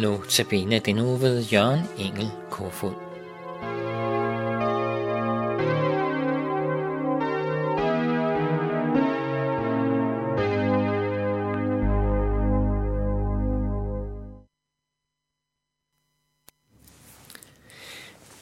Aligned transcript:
Nu 0.00 0.22
tabene 0.28 0.78
den 0.78 0.96
nu 0.96 1.16
ved 1.16 1.42
Jørgen 1.42 1.80
Engel 1.98 2.30
Kofod. 2.50 2.92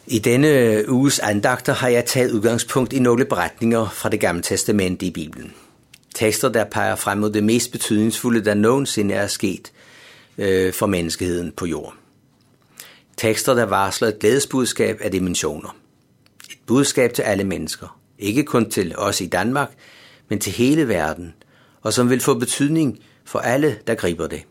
I 0.07 0.19
denne 0.19 0.85
uges 0.89 1.19
andagter 1.19 1.73
har 1.73 1.89
jeg 1.89 2.05
taget 2.05 2.33
udgangspunkt 2.33 2.93
i 2.93 2.99
nogle 2.99 3.25
beretninger 3.25 3.89
fra 3.89 4.09
det 4.09 4.21
gamle 4.21 4.43
testamente 4.43 5.07
i 5.07 5.11
Bibelen. 5.11 5.55
Tekster, 6.15 6.49
der 6.49 6.65
peger 6.65 6.97
frem 6.97 7.19
mod 7.19 7.33
det 7.33 7.45
mest 7.45 7.73
betydningsfulde, 7.73 8.45
der 8.45 8.55
nogensinde 8.55 9.15
er 9.15 9.27
sket 9.27 9.73
øh, 10.39 10.73
for 10.73 10.87
menneskeheden 10.87 11.53
på 11.53 11.67
jorden. 11.67 11.99
Tekster, 13.17 13.55
der 13.55 13.65
varsler 13.65 14.09
et 14.09 14.19
glædesbudskab 14.19 14.99
af 15.01 15.11
dimensioner. 15.11 15.77
Et 16.51 16.59
budskab 16.67 17.13
til 17.15 17.23
alle 17.23 17.45
mennesker. 17.45 17.99
Ikke 18.19 18.45
kun 18.45 18.71
til 18.71 18.95
os 18.99 19.21
i 19.21 19.27
Danmark, 19.27 19.71
men 20.29 20.39
til 20.39 20.53
hele 20.53 20.89
verden, 20.89 21.35
og 21.83 21.93
som 21.93 22.11
vil 22.11 22.21
få 22.21 22.35
betydning 22.35 22.99
for 23.25 23.39
alle, 23.39 23.79
der 23.87 23.95
griber 23.95 24.27
det. 24.27 24.43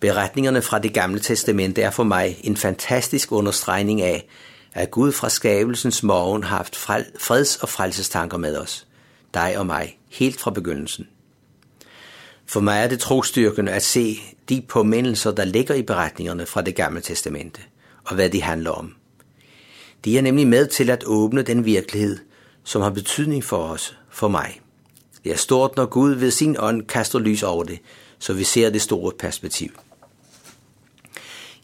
Beretningerne 0.00 0.62
fra 0.62 0.78
det 0.78 0.94
gamle 0.94 1.20
testamente 1.20 1.82
er 1.82 1.90
for 1.90 2.04
mig 2.04 2.40
en 2.44 2.56
fantastisk 2.56 3.32
understregning 3.32 4.02
af, 4.02 4.28
at 4.72 4.90
Gud 4.90 5.12
fra 5.12 5.28
skabelsens 5.28 6.02
morgen 6.02 6.44
har 6.44 6.56
haft 6.56 6.76
freds- 6.76 7.62
og 7.62 7.68
frelsestanker 7.68 8.36
med 8.38 8.58
os, 8.58 8.86
dig 9.34 9.58
og 9.58 9.66
mig, 9.66 9.98
helt 10.08 10.40
fra 10.40 10.50
begyndelsen. 10.50 11.08
For 12.48 12.60
mig 12.60 12.82
er 12.82 12.88
det 12.88 13.00
trostyrkende 13.00 13.72
at 13.72 13.82
se 13.82 14.20
de 14.48 14.62
påmindelser, 14.68 15.30
der 15.30 15.44
ligger 15.44 15.74
i 15.74 15.82
beretningerne 15.82 16.46
fra 16.46 16.62
det 16.62 16.74
gamle 16.74 17.00
testamente, 17.00 17.60
og 18.04 18.14
hvad 18.14 18.30
de 18.30 18.42
handler 18.42 18.70
om. 18.70 18.94
De 20.04 20.18
er 20.18 20.22
nemlig 20.22 20.46
med 20.46 20.66
til 20.66 20.90
at 20.90 21.04
åbne 21.06 21.42
den 21.42 21.64
virkelighed, 21.64 22.18
som 22.64 22.82
har 22.82 22.90
betydning 22.90 23.44
for 23.44 23.56
os, 23.56 23.98
for 24.10 24.28
mig. 24.28 24.60
Det 25.24 25.32
er 25.32 25.36
stort, 25.36 25.76
når 25.76 25.86
Gud 25.86 26.14
ved 26.14 26.30
sin 26.30 26.56
ånd 26.58 26.82
kaster 26.82 27.18
lys 27.18 27.42
over 27.42 27.64
det, 27.64 27.78
så 28.18 28.32
vi 28.32 28.44
ser 28.44 28.70
det 28.70 28.82
store 28.82 29.12
perspektiv. 29.18 29.70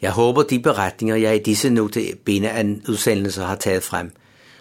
Jeg 0.03 0.11
håber, 0.11 0.43
de 0.43 0.59
beretninger, 0.59 1.17
jeg 1.17 1.37
i 1.37 1.43
disse 1.43 1.71
notabene 1.71 2.51
af 2.51 2.77
udsendelser 2.89 3.47
har 3.47 3.57
taget 3.57 3.83
frem, 3.83 4.13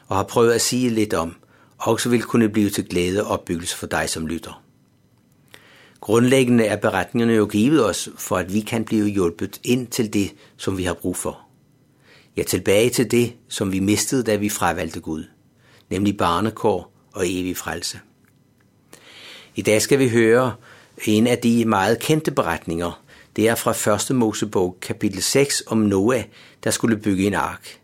og 0.07 0.15
har 0.15 0.23
prøvet 0.23 0.53
at 0.53 0.61
sige 0.61 0.89
lidt 0.89 1.13
om, 1.13 1.35
også 1.77 2.09
vil 2.09 2.23
kunne 2.23 2.49
blive 2.49 2.69
til 2.69 2.85
glæde 2.85 3.23
og 3.23 3.31
opbyggelse 3.31 3.77
for 3.77 3.87
dig 3.87 4.09
som 4.09 4.27
lytter. 4.27 4.62
Grundlæggende 6.03 6.65
er 6.65 6.75
beretningerne 6.75 7.33
jo 7.33 7.45
givet 7.45 7.85
os, 7.85 8.09
for 8.17 8.37
at 8.37 8.53
vi 8.53 8.59
kan 8.59 8.85
blive 8.85 9.07
hjulpet 9.07 9.59
ind 9.63 9.87
til 9.87 10.13
det, 10.13 10.33
som 10.57 10.77
vi 10.77 10.83
har 10.83 10.93
brug 10.93 11.15
for. 11.15 11.39
Ja, 12.37 12.43
tilbage 12.43 12.89
til 12.89 13.11
det, 13.11 13.33
som 13.47 13.71
vi 13.71 13.79
mistede, 13.79 14.23
da 14.23 14.35
vi 14.35 14.49
fravalgte 14.49 14.99
Gud, 14.99 15.23
nemlig 15.89 16.17
barnekår 16.17 16.93
og 17.13 17.23
evig 17.27 17.57
frelse. 17.57 17.99
I 19.55 19.61
dag 19.61 19.81
skal 19.81 19.99
vi 19.99 20.09
høre 20.09 20.55
en 21.05 21.27
af 21.27 21.37
de 21.37 21.65
meget 21.65 21.99
kendte 21.99 22.31
beretninger, 22.31 23.03
det 23.35 23.49
er 23.49 23.55
fra 23.55 24.11
1. 24.11 24.15
Mosebog 24.15 24.77
kapitel 24.81 25.21
6 25.21 25.63
om 25.67 25.77
Noah, 25.77 26.23
der 26.63 26.71
skulle 26.71 26.97
bygge 26.97 27.27
en 27.27 27.33
ark. 27.33 27.79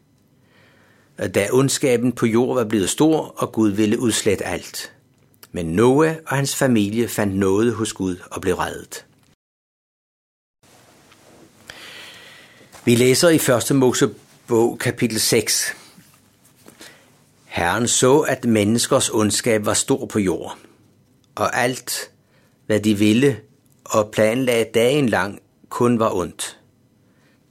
Da 1.36 1.48
ondskaben 1.52 2.12
på 2.12 2.26
jord 2.26 2.56
var 2.56 2.66
blevet 2.66 2.90
stor, 2.90 3.34
og 3.38 3.52
Gud 3.52 3.70
ville 3.70 4.00
udslette 4.00 4.46
alt. 4.46 4.94
Men 5.52 5.66
Noah 5.66 6.16
og 6.28 6.36
hans 6.36 6.56
familie 6.56 7.08
fandt 7.08 7.36
noget 7.36 7.74
hos 7.74 7.94
Gud 7.94 8.18
og 8.32 8.42
blev 8.42 8.56
reddet. 8.56 9.06
Vi 12.86 12.96
læser 12.96 13.30
i 13.30 13.72
1. 13.72 13.76
Mosebog 13.76 14.80
kapitel 14.80 15.20
6. 15.20 15.76
Herren 17.46 17.88
så, 17.88 18.20
at 18.20 18.46
menneskers 18.46 19.10
ondskab 19.10 19.66
var 19.66 19.74
stor 19.74 20.06
på 20.06 20.20
jord, 20.20 20.58
og 21.36 21.58
alt, 21.58 22.12
hvad 22.66 22.80
de 22.80 22.98
ville, 22.98 23.40
og 23.86 24.12
planlagde 24.12 24.72
dagen 24.74 25.10
lang 25.10 25.40
kun 25.70 26.00
var 26.00 26.16
ondt. 26.16 26.60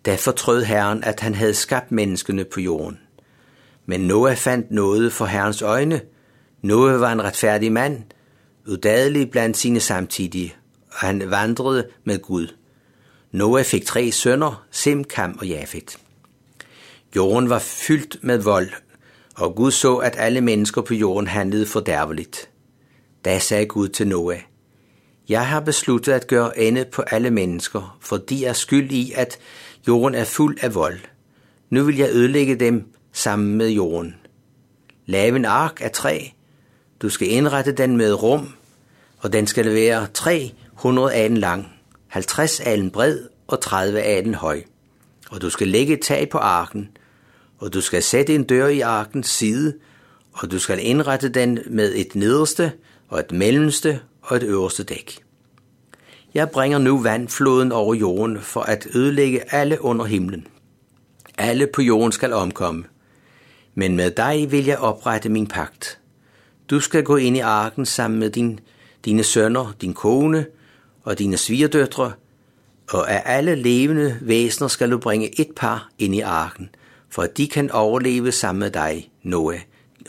Da 0.06 0.14
fortrød 0.14 0.64
Herren, 0.64 1.04
at 1.04 1.20
han 1.20 1.34
havde 1.34 1.54
skabt 1.54 1.92
menneskene 1.92 2.44
på 2.44 2.60
jorden. 2.60 2.98
Men 3.86 4.00
Noah 4.00 4.36
fandt 4.36 4.70
noget 4.70 5.12
for 5.12 5.26
Herrens 5.26 5.62
øjne. 5.62 6.00
Noe 6.62 7.00
var 7.00 7.12
en 7.12 7.22
retfærdig 7.22 7.72
mand, 7.72 8.02
udadelig 8.66 9.30
blandt 9.30 9.56
sine 9.56 9.80
samtidige, 9.80 10.54
og 10.90 10.96
han 10.96 11.30
vandrede 11.30 11.88
med 12.04 12.18
Gud. 12.18 12.54
Noah 13.32 13.64
fik 13.64 13.86
tre 13.86 14.12
sønner, 14.12 14.66
Sim, 14.70 15.04
Kam 15.04 15.38
og 15.40 15.46
Jafet. 15.46 15.98
Jorden 17.16 17.50
var 17.50 17.58
fyldt 17.58 18.16
med 18.22 18.38
vold, 18.38 18.68
og 19.36 19.54
Gud 19.54 19.70
så, 19.70 19.96
at 19.96 20.14
alle 20.18 20.40
mennesker 20.40 20.82
på 20.82 20.94
jorden 20.94 21.26
handlede 21.26 21.66
fordærveligt. 21.66 22.50
Da 23.24 23.38
sagde 23.38 23.66
Gud 23.66 23.88
til 23.88 24.08
Noah, 24.08 24.38
jeg 25.28 25.46
har 25.46 25.60
besluttet 25.60 26.12
at 26.12 26.26
gøre 26.26 26.58
ende 26.58 26.84
på 26.84 27.02
alle 27.02 27.30
mennesker, 27.30 27.98
for 28.00 28.16
de 28.16 28.44
er 28.44 28.52
skyld 28.52 28.92
i, 28.92 29.12
at 29.16 29.38
jorden 29.88 30.14
er 30.14 30.24
fuld 30.24 30.58
af 30.62 30.74
vold. 30.74 30.98
Nu 31.70 31.84
vil 31.84 31.96
jeg 31.96 32.08
ødelægge 32.10 32.56
dem 32.56 32.92
sammen 33.12 33.54
med 33.56 33.68
jorden. 33.68 34.14
Lav 35.06 35.34
en 35.34 35.44
ark 35.44 35.80
af 35.80 35.90
træ. 35.90 36.18
Du 37.02 37.08
skal 37.08 37.30
indrette 37.30 37.72
den 37.72 37.96
med 37.96 38.12
rum, 38.12 38.48
og 39.18 39.32
den 39.32 39.46
skal 39.46 39.74
være 39.74 40.06
300 40.14 41.14
alen 41.14 41.36
lang, 41.36 41.72
50 42.08 42.60
alen 42.60 42.90
bred 42.90 43.18
og 43.46 43.60
30 43.60 44.00
alen 44.00 44.34
høj. 44.34 44.62
Og 45.30 45.42
du 45.42 45.50
skal 45.50 45.68
lægge 45.68 45.94
et 45.94 46.00
tag 46.00 46.28
på 46.28 46.38
arken, 46.38 46.88
og 47.58 47.74
du 47.74 47.80
skal 47.80 48.02
sætte 48.02 48.34
en 48.34 48.44
dør 48.44 48.66
i 48.66 48.80
arkens 48.80 49.28
side, 49.28 49.74
og 50.32 50.50
du 50.50 50.58
skal 50.58 50.78
indrette 50.86 51.28
den 51.28 51.58
med 51.66 51.94
et 51.94 52.14
nederste 52.14 52.72
og 53.08 53.20
et 53.20 53.32
mellemste 53.32 54.00
og 54.22 54.36
et 54.36 54.42
øverste 54.42 54.82
dæk. 54.82 55.22
Jeg 56.34 56.50
bringer 56.50 56.78
nu 56.78 57.02
vandfloden 57.02 57.72
over 57.72 57.94
jorden 57.94 58.40
for 58.40 58.60
at 58.60 58.86
ødelægge 58.94 59.54
alle 59.54 59.84
under 59.84 60.04
himlen. 60.04 60.46
Alle 61.38 61.66
på 61.66 61.82
jorden 61.82 62.12
skal 62.12 62.32
omkomme. 62.32 62.84
Men 63.74 63.96
med 63.96 64.10
dig 64.10 64.52
vil 64.52 64.64
jeg 64.64 64.78
oprette 64.78 65.28
min 65.28 65.46
pagt. 65.46 65.97
Du 66.70 66.80
skal 66.80 67.02
gå 67.02 67.16
ind 67.16 67.36
i 67.36 67.40
arken 67.40 67.86
sammen 67.86 68.20
med 68.20 68.30
din, 68.30 68.60
dine 69.04 69.24
sønner, 69.24 69.74
din 69.80 69.94
kone 69.94 70.46
og 71.02 71.18
dine 71.18 71.36
svigerdøtre, 71.36 72.12
og 72.90 73.10
af 73.10 73.22
alle 73.24 73.54
levende 73.54 74.18
væsener 74.20 74.68
skal 74.68 74.90
du 74.90 74.98
bringe 74.98 75.40
et 75.40 75.48
par 75.56 75.88
ind 75.98 76.14
i 76.14 76.20
arken, 76.20 76.68
for 77.10 77.22
at 77.22 77.36
de 77.36 77.48
kan 77.48 77.70
overleve 77.70 78.32
sammen 78.32 78.60
med 78.60 78.70
dig, 78.70 79.10
Noah. 79.22 79.60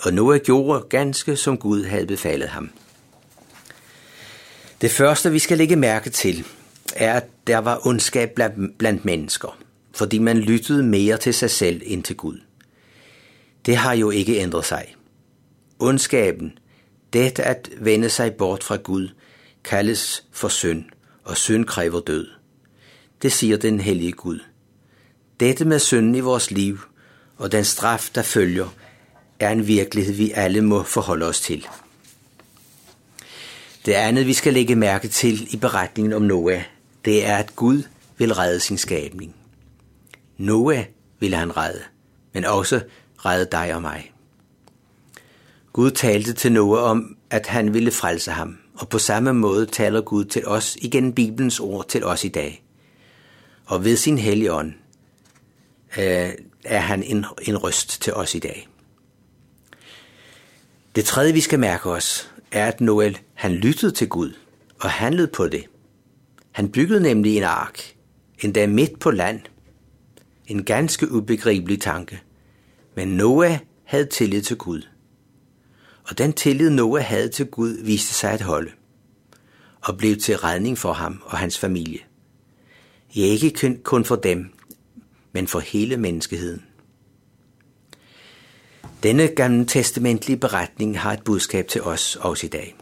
Og 0.02 0.14
Noah 0.14 0.40
gjorde 0.40 0.86
ganske 0.90 1.36
som 1.36 1.58
Gud 1.58 1.84
havde 1.84 2.06
befalet 2.06 2.50
ham. 2.50 2.70
Det 4.82 4.92
første, 4.92 5.32
vi 5.32 5.40
skal 5.40 5.58
lægge 5.58 5.76
mærke 5.76 6.10
til, 6.10 6.46
er, 6.96 7.14
at 7.14 7.26
der 7.48 7.58
var 7.58 7.88
ondskab 7.88 8.40
blandt 8.78 9.06
mennesker, 9.06 9.58
fordi 9.96 10.20
man 10.20 10.38
lyttede 10.38 10.84
mere 10.84 11.18
til 11.18 11.34
sig 11.34 11.50
selv 11.50 11.82
end 11.86 12.04
til 12.04 12.16
Gud. 12.16 12.40
Det 13.66 13.78
har 13.78 13.94
jo 13.94 14.10
ikke 14.10 14.40
ændret 14.40 14.66
sig. 14.66 14.96
Ondskaben, 15.80 16.58
det 17.14 17.40
at 17.40 17.70
vende 17.78 18.10
sig 18.10 18.34
bort 18.34 18.64
fra 18.64 18.76
Gud, 18.76 19.10
kaldes 19.64 20.26
for 20.32 20.48
synd, 20.48 20.86
og 21.24 21.38
synd 21.38 21.66
kræver 21.66 22.00
død. 22.00 22.28
Det 23.22 23.32
siger 23.32 23.58
den 23.58 23.80
hellige 23.80 24.12
Gud. 24.12 24.40
Dette 25.40 25.66
med 25.66 25.80
synden 25.80 26.16
i 26.16 26.20
vores 26.20 26.52
liv 26.52 26.80
og 27.38 27.52
den 27.52 27.66
straf, 27.66 28.10
der 28.16 28.22
følger, 28.22 28.68
er 29.40 29.50
en 29.50 29.68
virkelighed, 29.68 30.14
vi 30.14 30.32
alle 30.32 30.62
må 30.62 30.84
forholde 30.84 31.26
os 31.26 31.42
til. 31.42 31.68
Det 33.86 33.94
andet, 33.94 34.28
vi 34.28 34.34
skal 34.34 34.54
lægge 34.54 34.76
mærke 34.76 35.08
til 35.08 35.54
i 35.54 35.58
beretningen 35.58 36.14
om 36.14 36.22
Noah, 36.22 36.64
det 37.06 37.26
er, 37.26 37.38
at 37.38 37.56
Gud 37.56 37.84
vil 38.18 38.34
redde 38.34 38.60
sin 38.60 38.78
skabning. 38.78 39.36
Noah 40.38 40.86
vil 41.20 41.34
han 41.34 41.58
redde, 41.58 41.84
men 42.34 42.46
også 42.46 42.82
redde 43.18 43.48
dig 43.52 43.76
og 43.76 43.82
mig. 43.82 44.12
Gud 45.80 45.92
talte 45.92 46.34
til 46.34 46.52
Noah 46.52 46.84
om, 46.84 47.18
at 47.30 47.48
han 47.48 47.74
ville 47.74 47.92
frelse 47.92 48.32
ham, 48.32 48.58
og 48.74 48.90
på 48.90 49.00
samme 49.00 49.34
måde 49.34 49.66
taler 49.66 50.02
Gud 50.02 50.26
til 50.26 50.48
os 50.48 50.78
igen 50.82 51.14
Bibelens 51.14 51.60
ord 51.60 51.88
til 51.88 52.06
os 52.06 52.24
i 52.24 52.28
dag. 52.28 52.64
Og 53.66 53.86
ved 53.86 53.96
sin 53.96 54.18
hellige 54.18 54.54
ånd 54.54 54.74
øh, 55.98 56.32
er 56.64 56.80
han 56.80 57.04
en, 57.04 57.26
en 57.42 57.58
røst 57.58 58.02
til 58.02 58.14
os 58.14 58.36
i 58.36 58.40
dag. 58.40 58.68
Det 60.96 61.06
tredje, 61.06 61.34
vi 61.34 61.42
skal 61.42 61.60
mærke 61.60 61.90
os, 61.90 62.32
er, 62.52 62.68
at 62.68 62.82
Noel 62.82 63.20
han 63.34 63.52
lyttede 63.52 63.92
til 63.92 64.10
Gud 64.10 64.34
og 64.80 64.90
handlede 64.90 65.28
på 65.28 65.48
det. 65.48 65.66
Han 66.52 66.72
byggede 66.72 67.00
nemlig 67.00 67.38
en 67.38 67.44
ark, 67.44 67.96
endda 68.40 68.68
midt 68.68 69.00
på 69.00 69.12
land. 69.12 69.42
En 70.48 70.64
ganske 70.64 71.12
ubegribelig 71.12 71.82
tanke. 71.82 72.22
Men 72.96 73.08
Noah 73.08 73.58
havde 73.84 74.06
tillid 74.06 74.42
til 74.42 74.58
Gud. 74.58 74.82
Og 76.10 76.18
den 76.18 76.34
tillid 76.34 76.70
Noah 76.70 77.04
havde 77.04 77.30
til 77.30 77.46
Gud 77.46 77.84
viste 77.84 78.14
sig 78.14 78.32
at 78.32 78.42
holde 78.42 78.72
og 79.82 79.98
blev 79.98 80.18
til 80.18 80.38
redning 80.38 80.78
for 80.78 80.94
ham 80.94 81.22
og 81.26 81.38
hans 81.38 81.58
familie. 81.58 82.00
Ja, 83.16 83.22
ikke 83.22 83.80
kun 83.84 84.06
for 84.06 84.16
dem, 84.16 84.54
men 85.32 85.48
for 85.48 85.60
hele 85.60 85.98
menneskeheden. 85.98 86.64
Denne 89.04 89.28
gamle 89.28 89.66
testamentlige 89.66 90.38
beretning 90.38 91.00
har 91.00 91.14
et 91.14 91.24
budskab 91.24 91.68
til 91.68 91.82
os 91.82 92.16
også 92.16 92.46
i 92.46 92.50
dag. 92.50 92.76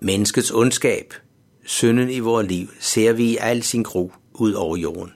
Menneskets 0.00 0.50
ondskab, 0.50 1.14
synden 1.64 2.10
i 2.10 2.18
vores 2.18 2.48
liv, 2.48 2.68
ser 2.80 3.12
vi 3.12 3.24
i 3.24 3.36
al 3.36 3.62
sin 3.62 3.82
gro 3.82 4.12
ud 4.34 4.52
over 4.52 4.76
jorden. 4.76 5.12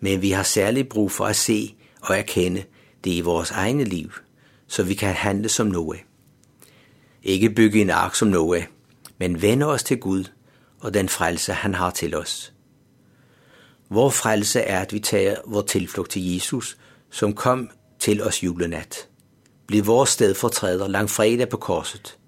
Men 0.00 0.22
vi 0.22 0.30
har 0.30 0.42
særlig 0.42 0.88
brug 0.88 1.12
for 1.12 1.24
at 1.24 1.36
se 1.36 1.74
og 2.00 2.18
erkende 2.18 2.64
det 3.04 3.10
i 3.10 3.20
vores 3.20 3.50
egne 3.50 3.84
liv, 3.84 4.10
så 4.70 4.82
vi 4.82 4.94
kan 4.94 5.14
handle 5.14 5.48
som 5.48 5.66
Noah. 5.66 5.98
Ikke 7.22 7.50
bygge 7.50 7.80
en 7.80 7.90
ark 7.90 8.14
som 8.14 8.28
Noah, 8.28 8.62
men 9.18 9.42
vende 9.42 9.66
os 9.66 9.82
til 9.82 9.98
Gud 9.98 10.24
og 10.80 10.94
den 10.94 11.08
frelse, 11.08 11.52
han 11.52 11.74
har 11.74 11.90
til 11.90 12.14
os. 12.14 12.52
Vor 13.88 14.10
frelse 14.10 14.60
er, 14.60 14.80
at 14.80 14.92
vi 14.92 15.00
tager 15.00 15.36
vores 15.46 15.70
tilflugt 15.70 16.10
til 16.10 16.34
Jesus, 16.34 16.76
som 17.10 17.34
kom 17.34 17.70
til 17.98 18.22
os 18.22 18.42
julenat. 18.44 19.08
Bliv 19.66 19.86
vores 19.86 20.10
stedfortræder 20.10 20.88
langfredag 20.88 21.48
på 21.48 21.56
korset, 21.56 22.18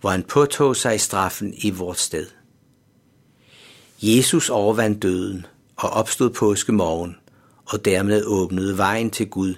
hvor 0.00 0.10
han 0.10 0.22
påtog 0.22 0.76
sig 0.76 1.00
straffen 1.00 1.54
i 1.56 1.70
vort 1.70 1.98
sted. 1.98 2.26
Jesus 4.02 4.50
overvandt 4.50 5.02
døden 5.02 5.46
og 5.76 5.90
opstod 5.90 6.30
påske 6.30 6.72
morgen, 6.72 7.16
og 7.64 7.84
dermed 7.84 8.24
åbnede 8.24 8.78
vejen 8.78 9.10
til 9.10 9.28
Gud, 9.28 9.54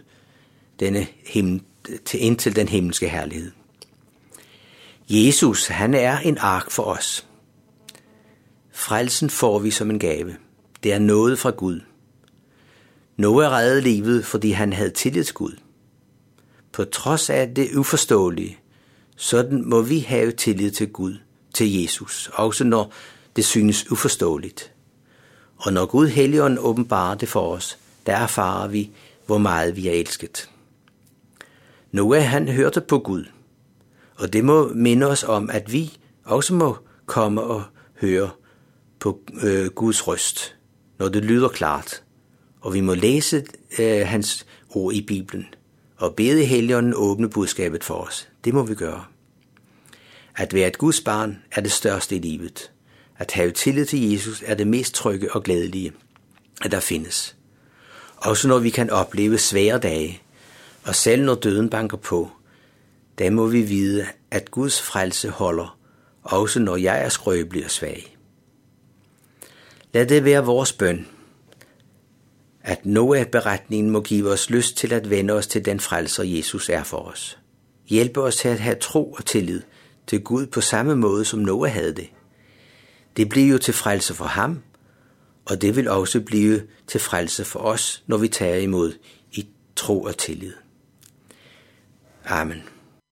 denne 0.81 1.07
himmel, 1.27 1.63
til 2.05 2.25
indtil 2.25 2.57
den 2.57 2.69
himmelske 2.69 3.09
herlighed. 3.09 3.53
Jesus, 5.09 5.67
han 5.67 5.95
er 5.95 6.19
en 6.19 6.39
ark 6.39 6.71
for 6.71 6.83
os. 6.83 7.27
Frelsen 8.73 9.31
får 9.31 9.59
vi 9.59 9.71
som 9.71 9.91
en 9.91 9.99
gave. 9.99 10.37
Det 10.83 10.93
er 10.93 10.99
noget 10.99 11.39
fra 11.39 11.51
Gud. 11.51 11.81
Noah 13.17 13.53
reddede 13.53 13.81
livet, 13.81 14.25
fordi 14.25 14.51
han 14.51 14.73
havde 14.73 14.91
tillid 14.91 15.25
til 15.25 15.35
Gud. 15.35 15.57
På 16.73 16.85
trods 16.85 17.31
af 17.31 17.55
det 17.55 17.77
uforståelige, 17.77 18.59
sådan 19.17 19.65
må 19.65 19.83
vi 19.83 19.99
have 19.99 20.33
tillid 20.33 20.71
til 20.71 20.89
Gud, 20.89 21.17
til 21.55 21.83
Jesus, 21.83 22.31
også 22.33 22.65
når 22.65 22.93
det 23.37 23.45
synes 23.45 23.91
uforståeligt. 23.91 24.73
Og 25.57 25.73
når 25.73 25.87
Gud 25.87 26.09
Helligånden 26.09 26.59
åbenbarer 26.59 27.15
det 27.15 27.29
for 27.29 27.55
os, 27.55 27.79
der 28.07 28.17
erfarer 28.17 28.69
vi, 28.69 28.91
hvor 29.27 29.39
meget 29.39 29.77
vi 29.77 29.89
er 29.89 29.93
elsket. 29.93 30.50
Noah 31.93 32.23
han 32.23 32.49
hørte 32.49 32.81
på 32.81 32.99
Gud, 32.99 33.25
og 34.17 34.33
det 34.33 34.45
må 34.45 34.69
minde 34.69 35.07
os 35.07 35.25
om, 35.25 35.51
at 35.51 35.73
vi 35.73 35.99
også 36.25 36.55
må 36.55 36.77
komme 37.07 37.43
og 37.43 37.63
høre 38.01 38.31
på 38.99 39.21
øh, 39.43 39.67
Guds 39.67 40.09
røst, 40.09 40.57
når 40.99 41.09
det 41.09 41.25
lyder 41.25 41.49
klart, 41.49 42.03
og 42.61 42.75
vi 42.75 42.81
må 42.81 42.95
læse 42.95 43.47
øh, 43.79 44.07
hans 44.07 44.47
ord 44.71 44.93
i 44.95 45.03
Bibelen 45.03 45.47
og 45.97 46.15
bede 46.15 46.45
Helligånden 46.45 46.95
åbne 46.97 47.31
budskabet 47.31 47.85
for 47.85 47.95
os. 47.95 48.29
Det 48.45 48.55
må 48.55 48.63
vi 48.63 48.75
gøre. 48.75 49.05
At 50.37 50.55
være 50.55 50.69
et 50.69 50.79
Guds 50.79 51.01
barn 51.01 51.39
er 51.53 51.61
det 51.61 51.73
største 51.73 52.17
i 52.17 52.19
livet. 52.19 52.71
At 53.19 53.33
have 53.33 53.51
tillid 53.51 53.87
til 53.87 54.11
Jesus 54.11 54.43
er 54.47 54.55
det 54.55 54.67
mest 54.67 54.95
trygge 54.95 55.33
og 55.33 55.43
glædelige, 55.43 55.93
at 56.65 56.71
der 56.71 56.81
findes. 56.81 57.37
Også 58.17 58.49
når 58.49 58.59
vi 58.59 58.71
kan 58.71 58.91
opleve 58.91 59.39
svære 59.39 59.79
dage, 59.79 60.23
og 60.85 60.95
selv 60.95 61.25
når 61.25 61.35
døden 61.35 61.71
banker 61.71 61.97
på, 61.97 62.31
der 63.19 63.31
må 63.31 63.47
vi 63.47 63.63
vide, 63.63 64.07
at 64.31 64.51
Guds 64.51 64.83
frelse 64.83 65.29
holder, 65.29 65.79
også 66.23 66.61
når 66.61 66.77
jeg 66.77 67.05
er 67.05 67.09
skrøbelig 67.09 67.65
og 67.65 67.71
svag. 67.71 68.17
Lad 69.93 70.07
det 70.07 70.25
være 70.25 70.45
vores 70.45 70.73
bøn, 70.73 71.07
at 72.63 72.87
Noah-beretningen 72.87 73.91
må 73.91 74.01
give 74.01 74.31
os 74.31 74.51
lyst 74.51 74.77
til 74.77 74.93
at 74.93 75.11
vende 75.11 75.35
os 75.35 75.47
til 75.47 75.65
den 75.65 75.81
frelser, 75.81 76.23
Jesus 76.23 76.69
er 76.69 76.83
for 76.83 76.99
os. 76.99 77.39
Hjælpe 77.87 78.21
os 78.23 78.37
til 78.37 78.49
at 78.49 78.61
have 78.61 78.77
tro 78.77 79.13
og 79.13 79.27
tillid 79.27 79.63
til 80.07 80.23
Gud 80.23 80.47
på 80.47 80.61
samme 80.61 80.97
måde, 80.97 81.25
som 81.25 81.39
Noah 81.39 81.73
havde 81.73 81.95
det. 81.95 82.11
Det 83.17 83.29
bliver 83.29 83.49
jo 83.49 83.59
til 83.59 83.75
frelse 83.75 84.15
for 84.15 84.25
ham, 84.25 84.63
og 85.45 85.63
det 85.63 85.77
vil 85.77 85.89
også 85.89 86.21
blive 86.21 86.63
til 86.87 87.01
frelse 87.01 87.45
for 87.45 87.61
os, 87.61 88.03
når 88.07 88.17
vi 88.17 88.29
tager 88.29 88.57
imod 88.57 88.93
i 89.33 89.49
tro 89.77 90.03
og 90.03 90.17
tillid. 90.19 90.53
Amen. 92.27 92.63